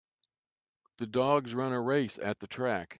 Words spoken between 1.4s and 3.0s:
run a race at the track.